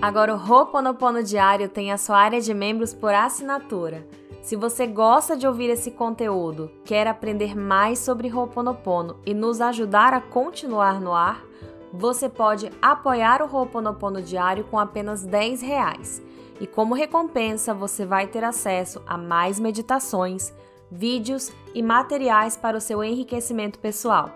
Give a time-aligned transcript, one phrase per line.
[0.00, 4.06] Agora o Ho'oponopono Diário tem a sua área de membros por assinatura.
[4.40, 10.14] Se você gosta de ouvir esse conteúdo, quer aprender mais sobre Ho'oponopono e nos ajudar
[10.14, 11.42] a continuar no ar,
[11.92, 16.22] você pode apoiar o Ho'oponopono Diário com apenas 10 reais.
[16.60, 20.52] E como recompensa, você vai ter acesso a mais meditações,
[20.88, 24.30] vídeos e materiais para o seu enriquecimento pessoal.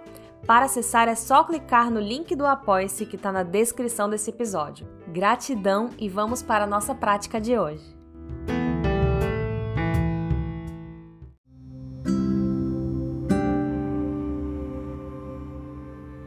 [0.47, 4.89] Para acessar é só clicar no link do Apoia-se que está na descrição desse episódio.
[5.07, 7.97] Gratidão e vamos para a nossa prática de hoje.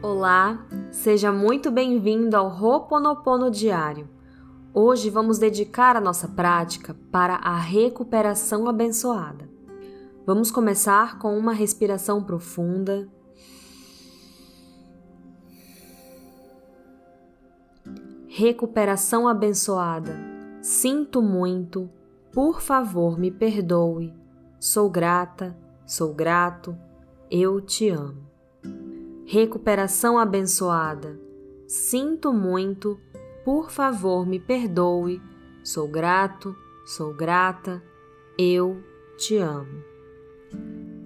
[0.02, 4.08] Olá, seja muito bem-vindo ao Ho'oponopono Diário.
[4.72, 9.46] Hoje vamos dedicar a nossa prática para a recuperação abençoada.
[10.24, 13.08] Vamos começar com uma respiração profunda.
[18.38, 20.14] Recuperação abençoada.
[20.60, 21.88] Sinto muito,
[22.30, 24.12] por favor me perdoe.
[24.60, 25.56] Sou grata,
[25.86, 26.76] sou grato,
[27.30, 28.28] eu te amo.
[29.24, 31.18] Recuperação abençoada.
[31.66, 33.00] Sinto muito,
[33.42, 35.18] por favor me perdoe.
[35.64, 37.82] Sou grato, sou grata,
[38.38, 38.84] eu
[39.16, 39.82] te amo.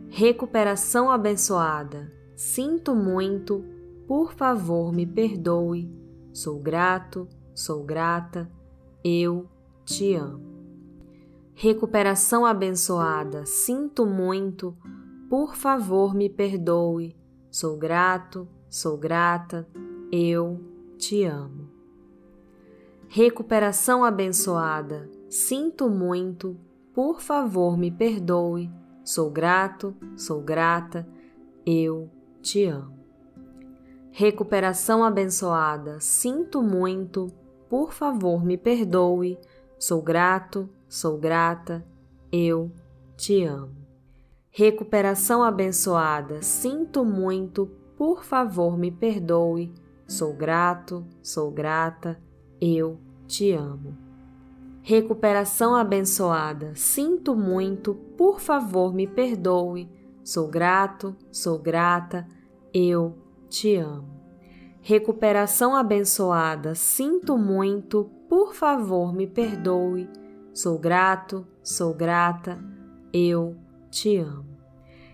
[0.08, 2.12] Recuperação abençoada.
[2.34, 3.64] Sinto muito,
[4.08, 5.99] por favor me perdoe.
[6.32, 8.50] Sou grato, sou grata,
[9.04, 9.48] eu
[9.84, 10.48] te amo.
[11.54, 14.76] Recuperação abençoada, sinto muito,
[15.28, 17.16] por favor me perdoe.
[17.50, 19.68] Sou grato, sou grata,
[20.12, 20.60] eu
[20.96, 21.68] te amo.
[23.08, 26.56] Recuperação abençoada, sinto muito,
[26.94, 28.70] por favor me perdoe.
[29.04, 31.08] Sou grato, sou grata,
[31.66, 32.08] eu
[32.40, 32.99] te amo.
[34.12, 37.28] Recuperação abençoada, sinto muito,
[37.68, 39.38] por favor me perdoe,
[39.78, 41.86] sou grato, sou grata,
[42.32, 42.72] eu
[43.16, 43.76] te amo.
[44.50, 49.72] Recuperação abençoada, sinto muito, por favor me perdoe,
[50.08, 52.20] sou grato, sou grata,
[52.60, 52.98] eu
[53.28, 53.96] te amo.
[54.82, 59.88] Recuperação abençoada, sinto muito, por favor me perdoe,
[60.24, 62.26] sou grato, sou grata,
[62.74, 63.29] eu te
[63.76, 64.20] amo.
[64.80, 70.08] Recuperação abençoada, sinto muito, por favor me perdoe,
[70.54, 72.58] sou grato, sou grata,
[73.12, 73.56] eu
[73.90, 74.56] te amo.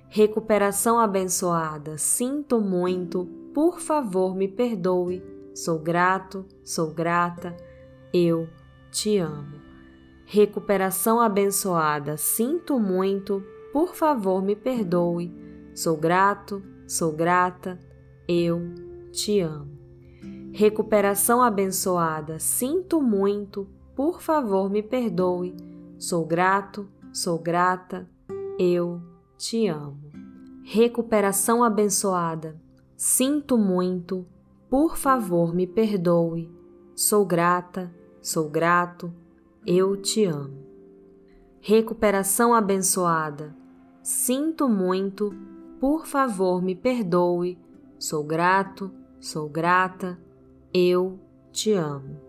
[0.09, 5.23] Recuperação abençoada, sinto muito, por favor me perdoe,
[5.53, 7.57] sou grato, sou grata,
[8.15, 8.49] eu
[8.91, 9.61] te amo.
[10.27, 13.43] Recuperação abençoada, sinto muito,
[13.73, 15.35] por favor me perdoe,
[15.75, 17.81] sou grato, sou grata,
[18.29, 18.75] eu
[19.13, 19.77] te amo.
[20.53, 25.55] Recuperação abençoada, sinto muito, por favor me perdoe.
[25.99, 28.09] Sou grato, sou grata,
[28.59, 29.01] eu
[29.37, 30.11] te amo.
[30.65, 32.61] Recuperação abençoada,
[32.97, 34.27] sinto muito,
[34.69, 36.51] por favor me perdoe.
[36.95, 39.13] Sou grata, sou grato,
[39.67, 40.65] eu te amo.
[41.61, 43.55] Recuperação abençoada,
[44.03, 45.35] sinto muito,
[45.79, 47.59] por favor me perdoe
[47.99, 50.19] Sou grato, sou grata,
[50.73, 51.19] eu
[51.51, 52.21] te amo.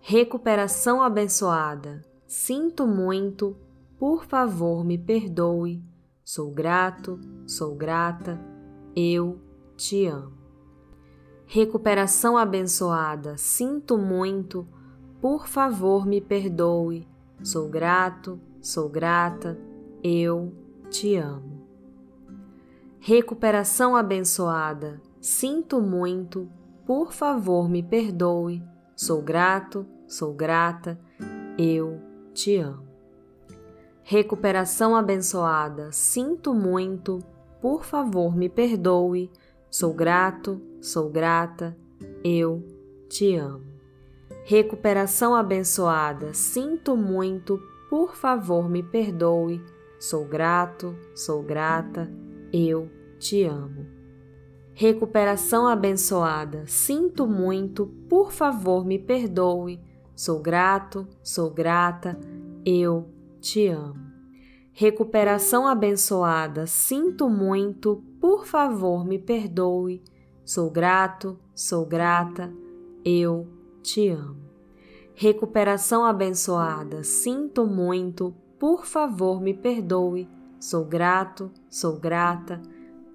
[0.00, 2.04] Recuperação abençoada.
[2.26, 3.56] Sinto muito,
[3.98, 5.82] por favor me perdoe.
[6.24, 8.40] Sou grato, sou grata,
[8.94, 9.40] eu
[9.76, 10.36] te amo.
[11.44, 13.36] Recuperação abençoada.
[13.36, 14.66] Sinto muito,
[15.20, 17.06] por favor me perdoe.
[17.42, 19.58] Sou grato, sou grata,
[20.02, 20.52] eu
[20.88, 21.55] te amo.
[23.08, 25.00] Recuperação abençoada.
[25.20, 26.50] Sinto muito,
[26.84, 28.60] por favor me perdoe.
[28.96, 30.98] Sou grato, sou grata,
[31.56, 32.00] eu
[32.34, 32.82] te amo.
[34.02, 35.92] Recuperação abençoada.
[35.92, 37.20] Sinto muito,
[37.62, 39.30] por favor me perdoe.
[39.70, 41.78] Sou grato, sou grata,
[42.24, 42.66] eu
[43.08, 43.66] te amo.
[44.42, 46.34] Recuperação abençoada.
[46.34, 49.62] Sinto muito, por favor me perdoe.
[49.96, 52.10] Sou grato, sou grata,
[52.52, 53.05] eu te
[53.44, 53.86] amo.
[54.72, 59.80] Recuperação abençoada, sinto muito, por favor me perdoe.
[60.14, 62.18] Sou grato, sou grata,
[62.64, 63.08] eu
[63.40, 64.06] te amo.
[64.72, 70.02] Recuperação abençoada, sinto muito, por favor me perdoe.
[70.44, 72.52] Sou grato, sou grata,
[73.04, 73.48] eu
[73.82, 74.44] te amo.
[75.14, 80.28] Recuperação abençoada, sinto muito, por favor me perdoe.
[80.60, 82.60] Sou grato, sou grata,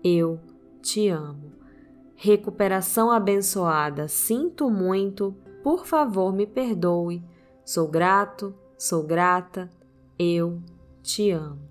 [0.03, 0.39] eu
[0.81, 1.51] te amo.
[2.15, 7.24] Recuperação abençoada, sinto muito, por favor me perdoe.
[7.65, 9.69] Sou grato, sou grata,
[10.19, 10.62] eu
[11.01, 11.62] te amo.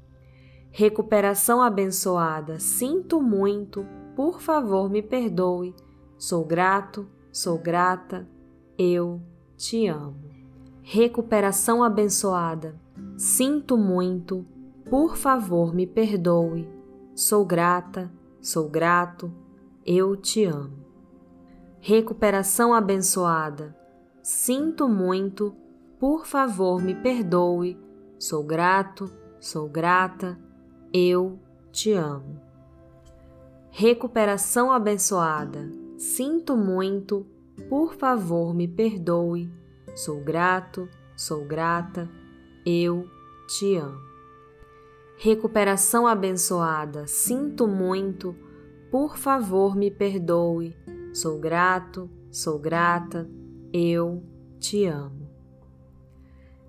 [0.71, 5.75] Recuperação abençoada, sinto muito, por favor me perdoe.
[6.17, 8.29] Sou grato, sou grata,
[8.79, 9.21] eu
[9.56, 10.31] te amo.
[10.82, 12.75] Recuperação abençoada,
[13.17, 14.44] sinto muito,
[14.88, 16.69] por favor me perdoe.
[17.15, 18.11] Sou grata,
[18.41, 19.33] sou grato,
[19.85, 20.85] eu te amo.
[21.81, 23.77] Recuperação abençoada,
[24.23, 25.55] sinto muito,
[25.99, 27.79] por favor me perdoe.
[28.19, 30.39] Sou grato, sou grata,
[30.93, 31.39] eu
[31.73, 32.41] te amo.
[33.71, 37.27] Recuperação abençoada, sinto muito,
[37.69, 39.51] por favor me perdoe.
[39.95, 42.11] Sou grato, sou grata,
[42.67, 43.09] eu
[43.47, 44.10] te amo.
[45.22, 48.34] Recuperação abençoada, sinto muito,
[48.90, 50.75] por favor me perdoe.
[51.12, 53.31] Sou grato, sou grata,
[53.70, 54.25] eu
[54.58, 55.28] te amo.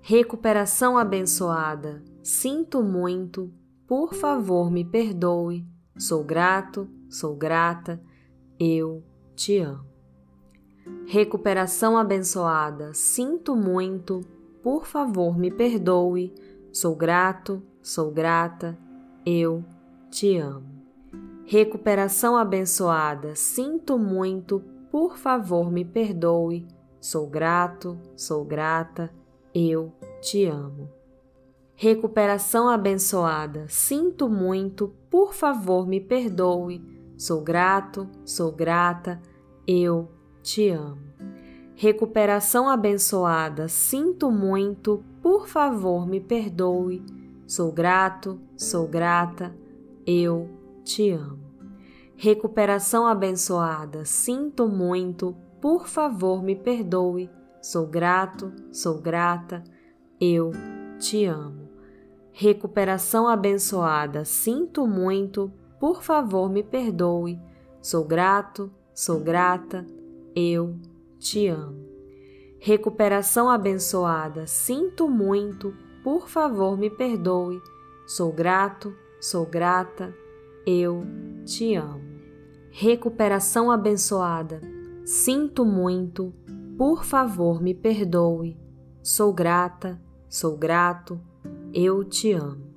[0.02, 3.50] Recuperação abençoada, sinto muito,
[3.88, 5.66] por favor me perdoe.
[5.96, 8.02] Sou grato, sou grata,
[8.60, 9.02] eu
[9.34, 9.86] te amo.
[11.06, 14.20] Recuperação abençoada, sinto muito,
[14.62, 16.34] por favor me perdoe.
[16.72, 18.78] Sou grato, sou grata,
[19.26, 19.62] eu
[20.10, 20.72] te amo.
[21.44, 26.66] Recuperação abençoada, sinto muito, por favor me perdoe.
[26.98, 29.12] Sou grato, sou grata,
[29.54, 29.92] eu
[30.22, 30.88] te amo.
[31.74, 36.82] Recuperação abençoada, sinto muito, por favor me perdoe.
[37.18, 39.20] Sou grato, sou grata,
[39.66, 40.08] eu
[40.42, 41.02] te amo.
[41.74, 47.02] Recuperação abençoada, sinto muito, por favor me perdoe.
[47.46, 49.54] Sou grato, sou grata,
[50.04, 50.50] eu
[50.82, 51.38] te amo.
[52.16, 57.30] Recuperação abençoada, sinto muito, por favor me perdoe.
[57.60, 59.62] Sou grato, sou grata,
[60.20, 60.50] eu
[60.98, 61.68] te amo.
[62.32, 67.38] Recuperação abençoada, sinto muito, por favor me perdoe.
[67.80, 69.86] Sou grato, sou grata,
[70.34, 70.76] eu
[71.18, 71.91] te amo.
[72.64, 75.74] Recuperação abençoada, sinto muito,
[76.04, 77.60] por favor me perdoe.
[78.06, 80.14] Sou grato, sou grata,
[80.64, 81.04] eu
[81.44, 82.04] te amo.
[82.70, 84.60] Recuperação abençoada,
[85.04, 86.32] sinto muito,
[86.78, 88.56] por favor me perdoe.
[89.02, 91.20] Sou grata, sou grato,
[91.74, 92.72] eu te amo.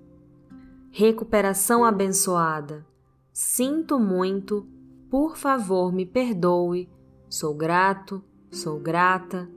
[0.90, 2.84] Recuperação abençoada,
[3.32, 4.68] sinto muito,
[5.12, 6.90] por favor me perdoe.
[7.30, 9.48] Sou grato, sou grata,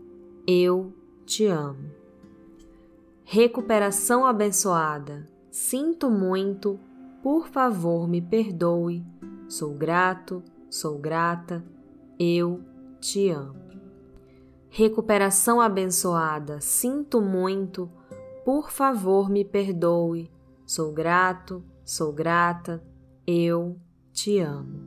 [0.50, 0.94] eu
[1.26, 1.90] te amo.
[3.22, 5.26] Recuperação abençoada.
[5.50, 6.80] Sinto muito,
[7.22, 9.04] por favor me perdoe.
[9.46, 11.62] Sou grato, sou grata,
[12.18, 12.64] eu
[12.98, 13.60] te amo.
[14.70, 16.62] Recuperação abençoada.
[16.62, 17.90] Sinto muito,
[18.42, 20.30] por favor me perdoe.
[20.64, 22.82] Sou grato, sou grata,
[23.26, 23.78] eu
[24.14, 24.80] te amo.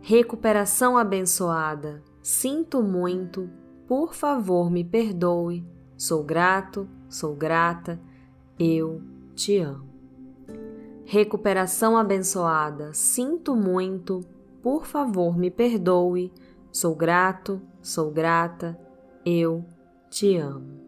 [0.00, 2.02] Recuperação abençoada.
[2.20, 3.48] Sinto muito,
[3.86, 5.64] por favor me perdoe.
[5.96, 7.98] Sou grato, sou grata,
[8.58, 9.00] eu
[9.34, 9.86] te amo.
[11.04, 14.20] Recuperação abençoada, sinto muito,
[14.60, 16.32] por favor me perdoe,
[16.72, 18.78] sou grato, sou grata,
[19.24, 19.64] eu
[20.10, 20.80] te amo.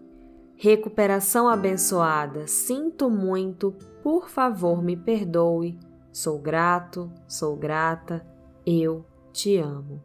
[0.57, 3.73] Recuperação abençoada, sinto muito,
[4.03, 5.79] por favor me perdoe,
[6.13, 8.27] sou grato, sou grata,
[8.67, 10.03] eu te amo.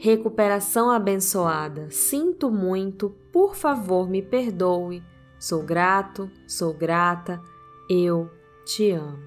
[0.00, 5.02] Recuperação abençoada, sinto muito, por favor me perdoe.
[5.40, 7.42] Sou grato, sou grata,
[7.90, 8.30] eu
[8.64, 9.18] te amo.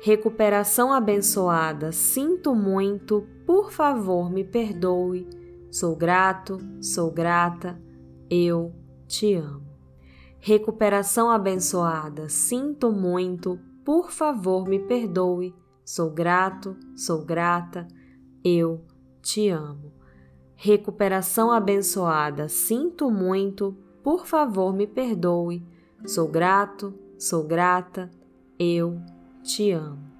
[0.00, 5.28] Recuperação abençoada, sinto muito, por favor me perdoe.
[5.70, 7.78] Sou grato, sou grata,
[8.30, 8.72] eu
[9.06, 9.68] te amo.
[10.38, 15.54] Recuperação abençoada, sinto muito, por favor me perdoe.
[15.84, 17.86] Sou grato, sou grata,
[18.42, 18.89] eu te
[19.48, 19.92] amo.
[20.56, 25.62] Recuperação abençoada, sinto muito, por favor me perdoe.
[26.06, 28.10] Sou grato, sou grata,
[28.58, 29.00] eu
[29.42, 30.10] te amo.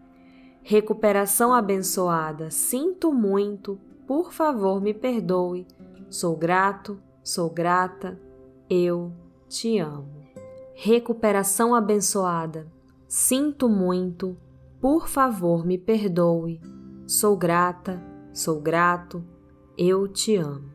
[0.62, 5.66] Recuperação abençoada, sinto muito, por favor me perdoe.
[6.09, 8.21] Sou grato, sou grata,
[8.69, 9.12] eu
[9.49, 10.09] te amo.
[10.75, 12.66] Recuperação abençoada,
[13.07, 14.37] sinto muito,
[14.80, 16.61] por favor me perdoe.
[17.07, 19.25] Sou grata, sou grato,
[19.77, 20.71] eu te amo.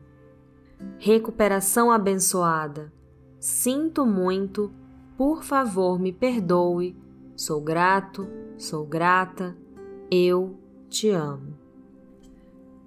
[0.98, 2.92] Recuperação abençoada,
[3.38, 4.72] sinto muito,
[5.16, 6.96] por favor me perdoe,
[7.34, 9.56] sou grato, sou grata,
[10.10, 10.58] eu
[10.88, 11.56] te amo.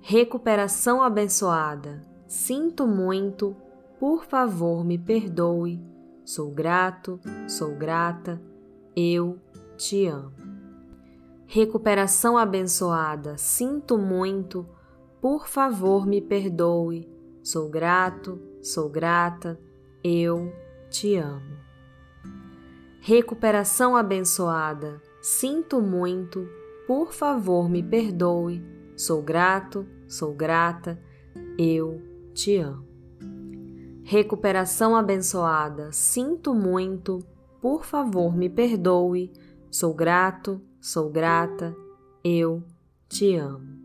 [0.01, 3.55] Recuperação abençoada, sinto muito,
[3.99, 5.81] por favor me perdoe,
[6.23, 8.41] sou grato, sou grata,
[8.95, 9.39] eu
[9.77, 10.48] te amo.
[11.51, 14.69] Recuperação abençoada, sinto muito,
[15.19, 17.09] por favor me perdoe,
[17.41, 19.59] sou grato, sou grata,
[20.03, 20.53] eu
[20.91, 21.57] te amo.
[23.01, 26.47] Recuperação abençoada, sinto muito,
[26.85, 28.63] por favor me perdoe,
[28.95, 31.01] sou grato, sou grata,
[31.57, 31.99] eu
[32.31, 32.87] te amo.
[34.03, 37.25] Recuperação abençoada, sinto muito,
[37.59, 39.33] por favor me perdoe,
[39.71, 41.75] sou grato, sou grata,
[42.23, 42.63] eu
[43.07, 43.77] te amo.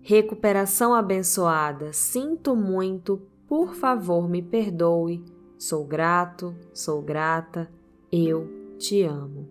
[0.00, 5.24] Recuperação abençoada, sinto muito, por favor me perdoe,
[5.58, 7.70] sou grato, sou grata,
[8.10, 9.48] eu te amo.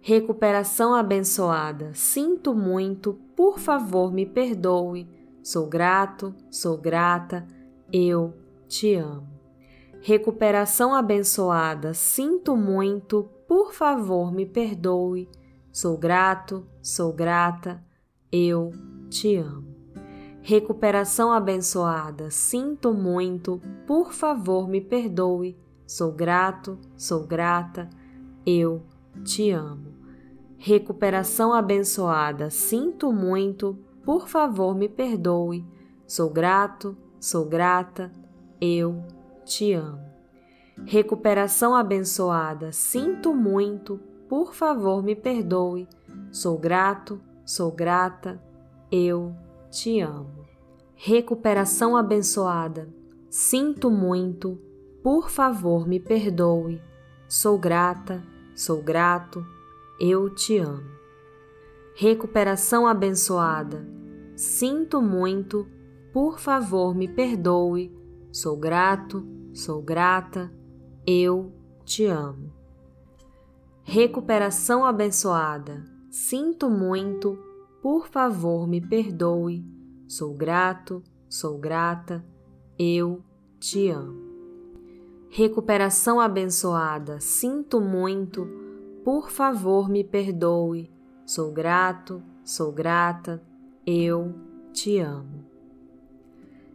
[0.00, 5.08] Recuperação abençoada, sinto muito, por favor me perdoe,
[5.42, 7.46] sou grato, sou grata,
[7.92, 8.32] eu
[8.68, 9.28] te amo.
[10.00, 15.28] Recuperação abençoada, sinto muito, por favor me perdoe,
[15.76, 17.84] sou grato, sou grata,
[18.32, 18.72] eu
[19.10, 19.76] te amo.
[20.40, 25.54] Recuperação abençoada, sinto muito, por favor me perdoe,
[25.86, 27.90] sou grato, sou grata,
[28.46, 28.84] eu
[29.22, 29.92] te amo.
[30.56, 35.62] Recuperação abençoada, sinto muito, por favor me perdoe,
[36.06, 38.10] sou grato, sou grata,
[38.58, 39.04] eu
[39.44, 40.00] te amo.
[40.86, 45.88] Recuperação abençoada, sinto muito, por favor me perdoe,
[46.30, 48.42] sou grato, sou grata,
[48.90, 49.34] eu
[49.70, 50.46] te amo.
[50.94, 52.88] Recuperação abençoada,
[53.28, 54.58] sinto muito,
[55.02, 56.80] por favor me perdoe,
[57.28, 58.22] sou grata,
[58.54, 59.44] sou grato,
[60.00, 60.96] eu te amo.
[61.94, 63.86] Recuperação abençoada,
[64.34, 65.66] sinto muito,
[66.16, 67.94] por favor, me perdoe.
[68.32, 70.50] Sou grato, sou grata,
[71.06, 71.52] eu
[71.84, 72.55] te amo.
[73.88, 75.84] Recuperação abençoada.
[76.10, 77.38] Sinto muito,
[77.80, 79.64] por favor, me perdoe.
[80.08, 82.24] Sou grato, sou grata,
[82.76, 83.22] eu
[83.60, 84.26] te amo.
[85.30, 87.20] Recuperação abençoada.
[87.20, 88.48] Sinto muito,
[89.04, 90.90] por favor, me perdoe.
[91.24, 93.40] Sou grato, sou grata,
[93.86, 94.34] eu
[94.72, 95.44] te amo.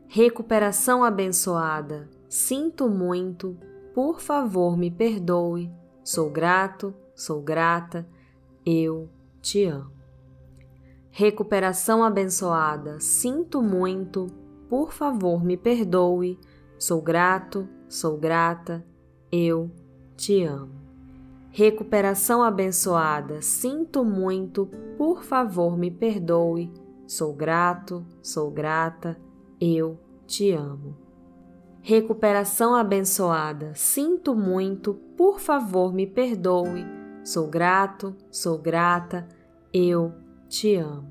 [0.08, 2.10] Recuperação abençoada.
[2.30, 3.58] Sinto muito,
[3.94, 5.70] por favor me perdoe.
[6.03, 8.08] Sou grato, sou grata,
[8.66, 9.08] eu
[9.42, 9.92] te amo.
[11.12, 13.00] Recuperação abençoada.
[13.00, 14.25] Sinto muito,
[14.68, 16.40] por favor me perdoe.
[16.80, 18.84] Sou grato, sou grata,
[19.32, 19.70] eu
[20.18, 20.82] te amo.
[21.51, 23.40] Recuperação abençoada.
[23.42, 24.66] Sinto muito,
[24.98, 26.74] por favor me perdoe.
[27.06, 29.16] Sou grato, sou grata,
[29.60, 30.98] eu te amo.
[31.84, 37.00] Recuperação abençoada, sinto muito, por favor me perdoe.
[37.24, 39.28] Sou grato, sou grata,
[39.74, 40.13] eu
[40.48, 41.10] te amo.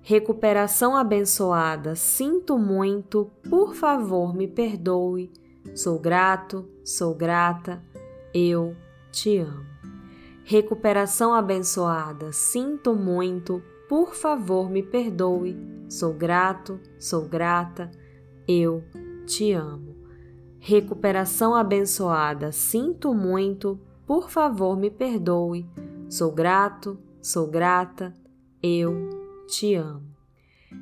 [0.00, 5.30] Recuperação abençoada, sinto muito, por favor me perdoe.
[5.74, 7.82] Sou grato, sou grata,
[8.34, 8.76] eu
[9.10, 9.66] te amo.
[10.44, 17.90] Recuperação abençoada, sinto muito, por favor me perdoe Sou grato, sou grata,
[18.48, 18.82] eu
[19.26, 19.94] te amo.
[20.58, 23.78] Recuperação abençoada, sinto muito,
[24.12, 25.66] por favor me perdoe.
[26.10, 28.14] Sou grato, sou grata,
[28.62, 29.08] eu
[29.46, 30.02] te amo.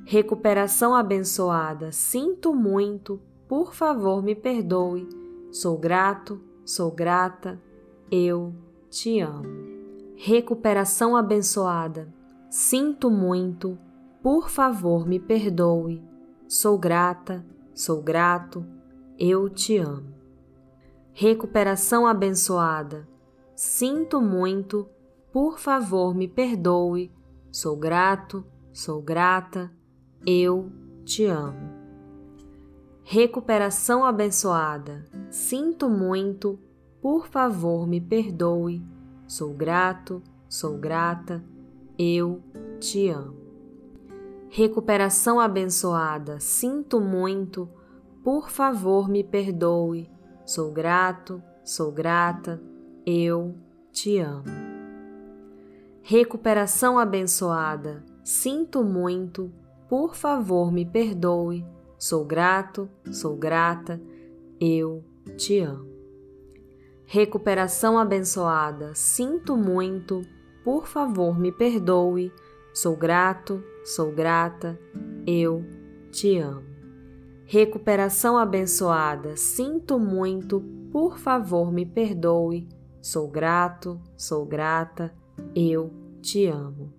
[0.05, 5.09] Recuperação abençoada, sinto muito, por favor me perdoe.
[5.53, 7.63] Sou grato, sou grata,
[8.11, 8.53] eu
[8.91, 9.47] te amo.
[10.17, 12.13] Recuperação abençoada,
[12.51, 13.79] sinto muito,
[14.21, 16.03] por favor, me perdoe.
[16.49, 18.67] Sou grata, sou grato,
[19.17, 20.19] eu te amo.
[21.13, 23.09] Recuperação abençoada.
[23.63, 24.89] Sinto muito,
[25.31, 27.13] por favor, me perdoe.
[27.53, 29.71] Sou grato, sou grata,
[30.27, 30.73] eu
[31.05, 31.71] te amo.
[33.03, 35.05] Recuperação abençoada.
[35.29, 36.59] Sinto muito,
[37.03, 38.83] por favor, me perdoe.
[39.27, 41.45] Sou grato, sou grata,
[41.99, 42.43] eu
[42.79, 43.37] te amo.
[44.49, 47.69] Recuperação abençoada, sinto muito,
[48.25, 50.11] por favor me perdoe.
[50.47, 52.70] Sou grato, sou grata,
[53.07, 53.55] eu
[53.93, 54.45] te amo.
[56.03, 59.53] Recuperação abençoada, sinto muito,
[59.89, 61.65] por favor me perdoe.
[61.99, 64.01] Sou grato, sou grata,
[64.61, 65.05] eu
[65.37, 65.91] te amo.
[67.05, 70.23] Recuperação abençoada, sinto muito,
[70.65, 72.33] por favor me perdoe.
[72.73, 74.79] Sou grato, sou grata,
[75.27, 75.65] eu
[76.11, 76.71] te amo.
[77.45, 80.61] Recuperação abençoada, sinto muito,
[80.93, 82.69] por favor me perdoe,
[83.01, 85.13] sou grato, sou grata,
[85.55, 86.93] eu te amo.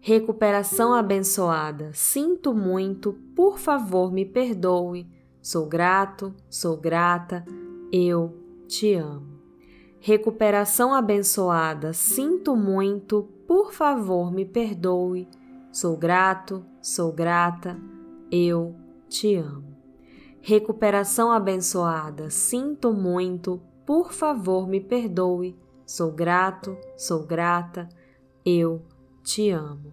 [0.00, 5.06] Recuperação abençoada, sinto muito, por favor me perdoe,
[5.40, 7.42] sou grato, sou grata,
[7.90, 8.36] eu
[8.68, 9.40] te amo.
[10.00, 15.26] Recuperação abençoada, sinto muito, por favor me perdoe,
[15.72, 17.80] sou grato, sou grata,
[18.30, 18.74] eu
[19.08, 19.74] te amo.
[20.42, 27.88] Recuperação abençoada, sinto muito, por favor me perdoe, sou grato, sou grata,
[28.44, 28.82] eu
[29.22, 29.92] te amo.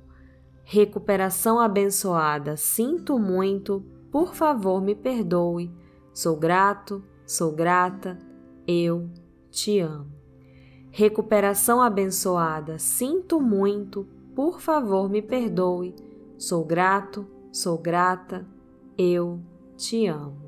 [0.64, 5.72] Recuperação abençoada, sinto muito, por favor me perdoe,
[6.14, 8.18] sou grato, sou grata,
[8.68, 9.10] eu
[9.50, 10.12] te amo.
[10.90, 15.96] Recuperação abençoada, sinto muito, por favor me perdoe,
[16.38, 18.48] sou grato, sou grata,
[18.98, 19.42] eu
[19.76, 20.42] te amo.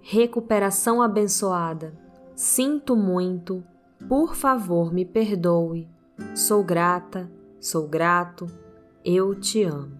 [0.00, 1.99] Recuperação abençoada.
[2.42, 3.62] Sinto muito,
[4.08, 5.86] por favor me perdoe.
[6.34, 7.30] Sou grata,
[7.60, 8.46] sou grato,
[9.04, 9.94] eu te amo.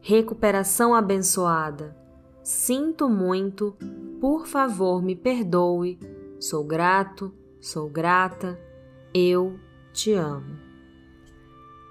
[0.00, 1.96] Recuperação abençoada.
[2.44, 3.76] Sinto muito,
[4.20, 5.98] por favor me perdoe.
[6.38, 8.56] Sou grato, sou grata,
[9.12, 9.58] eu
[9.92, 10.56] te amo.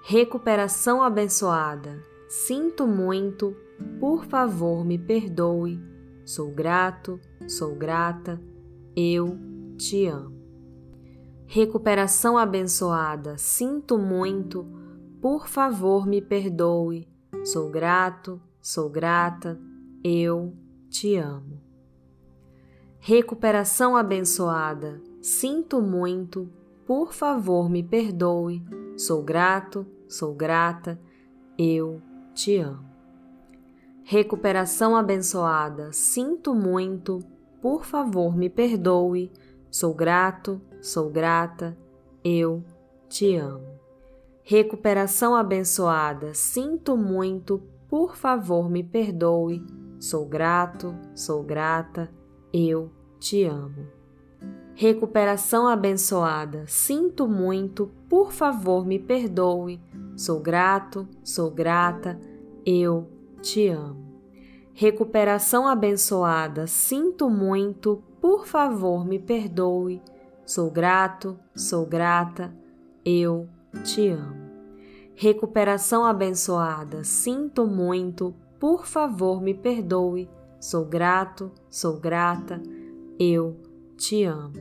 [0.02, 2.02] Recuperação abençoada.
[2.26, 3.54] Sinto muito,
[4.00, 5.78] por favor, me perdoe.
[6.24, 8.40] Sou grato, sou grata,
[8.96, 9.38] eu
[9.76, 10.40] te amo.
[11.46, 14.66] Recuperação abençoada, sinto muito,
[15.20, 17.08] por favor, me perdoe.
[17.44, 19.60] Sou grato, sou grata,
[20.02, 20.54] eu
[20.88, 21.60] te amo.
[22.98, 26.48] Recuperação abençoada, sinto muito,
[26.86, 28.64] por favor, me perdoe.
[28.96, 31.00] Sou grato, sou grata,
[31.58, 32.00] eu
[32.34, 32.90] te amo.
[34.04, 37.20] Recuperação abençoada, sinto muito,
[37.62, 39.30] por favor me perdoe,
[39.70, 41.78] sou grato, sou grata,
[42.24, 42.64] eu
[43.08, 43.80] te amo.
[44.42, 49.64] Recuperação abençoada, sinto muito, por favor me perdoe,
[50.00, 52.10] sou grato, sou grata,
[52.52, 53.86] eu te amo.
[54.74, 59.80] Recuperação abençoada, sinto muito, por favor me perdoe,
[60.16, 62.18] sou grato, sou grata,
[62.66, 63.08] eu
[63.40, 64.01] te amo.
[64.74, 70.00] Recuperação abençoada, sinto muito, por favor me perdoe.
[70.46, 72.54] Sou grato, sou grata,
[73.04, 73.48] eu
[73.84, 74.50] te amo.
[75.14, 80.28] Recuperação abençoada, sinto muito, por favor me perdoe.
[80.58, 82.62] Sou grato, sou grata,
[83.20, 83.60] eu
[83.96, 84.54] te amo.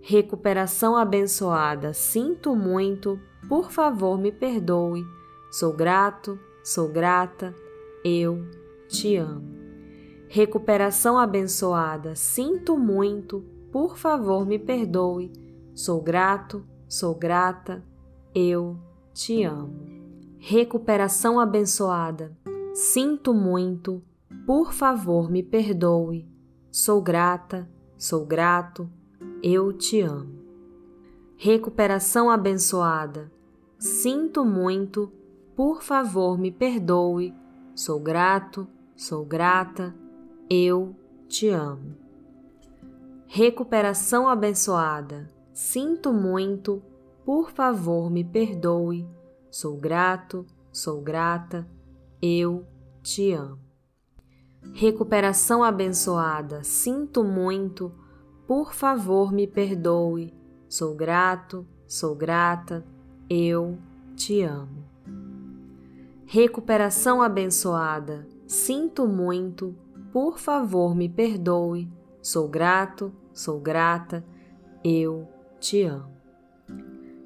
[0.00, 5.04] Recuperação abençoada, sinto muito, por favor me perdoe.
[5.50, 7.54] Sou grato, sou grata,
[8.04, 8.61] eu te
[9.16, 9.52] amo.
[10.28, 15.32] Recuperação abençoada, sinto muito, por favor me perdoe.
[15.74, 17.82] Sou grato, sou grata,
[18.34, 18.78] eu
[19.14, 20.36] te amo.
[20.38, 22.36] Recuperação abençoada,
[22.74, 24.02] sinto muito,
[24.46, 26.28] por favor me perdoe.
[26.70, 28.88] Sou grata, sou grato,
[29.42, 30.42] eu te amo.
[31.36, 33.32] Recuperação abençoada,
[33.78, 35.10] sinto muito,
[35.56, 37.34] por favor me perdoe
[37.74, 39.94] Sou grato, sou grata,
[40.48, 40.94] eu
[41.28, 41.96] te amo.
[43.26, 45.30] Recuperação abençoada.
[45.52, 46.82] Sinto muito,
[47.24, 49.08] por favor me perdoe.
[49.50, 51.66] Sou grato, sou grata,
[52.20, 52.66] eu
[53.02, 53.58] te amo.
[54.74, 56.62] Recuperação abençoada.
[56.62, 57.92] Sinto muito,
[58.46, 60.32] por favor me perdoe.
[60.68, 62.84] Sou grato, sou grata,
[63.28, 63.78] eu
[64.14, 64.84] te amo.
[66.26, 68.26] Recuperação abençoada.
[68.52, 69.74] Sinto muito,
[70.12, 71.90] por favor me perdoe.
[72.20, 74.22] Sou grato, sou grata,
[74.84, 75.26] eu
[75.58, 76.12] te amo.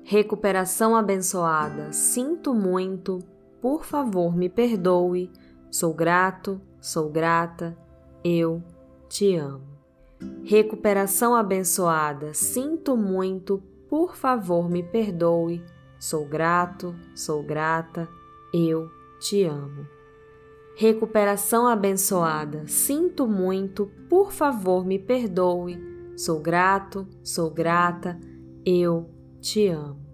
[0.05, 1.93] Recuperação abençoada.
[1.93, 3.19] Sinto muito,
[3.61, 5.29] por favor me perdoe.
[5.69, 7.77] Sou grato, sou grata,
[8.23, 8.62] eu
[9.09, 9.67] te amo.
[10.45, 12.35] Recuperação abençoada.
[12.35, 15.61] Sinto muito, por favor me perdoe.
[15.99, 18.09] Sou grato, sou grata,
[18.55, 19.96] eu te amo.
[20.79, 25.83] Recuperação abençoada, sinto muito, por favor me perdoe.
[26.15, 28.21] Sou grato, sou grata,
[28.62, 29.09] eu
[29.41, 30.05] te amo.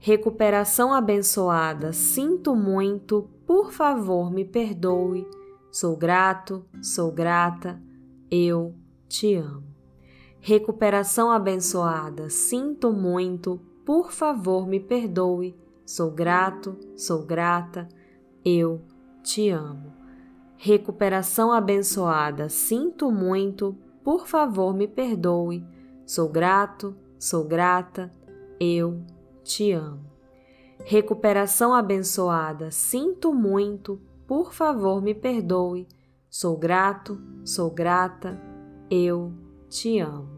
[0.00, 5.24] Recuperação abençoada, sinto muito, por favor me perdoe.
[5.70, 7.80] Sou grato, sou grata,
[8.28, 8.74] eu
[9.08, 9.68] te amo.
[10.40, 15.54] Recuperação abençoada, sinto muito, por favor me perdoe.
[15.86, 17.86] Sou grato, sou grata,
[18.44, 18.82] eu
[19.22, 19.92] te amo.
[20.56, 25.64] Recuperação abençoada, sinto muito, por favor me perdoe.
[26.06, 28.12] Sou grato, sou grata,
[28.60, 29.02] eu
[29.42, 30.10] te amo.
[30.84, 35.86] Recuperação abençoada, sinto muito, por favor me perdoe.
[36.28, 38.40] Sou grato, sou grata,
[38.90, 39.32] eu
[39.68, 40.31] te amo.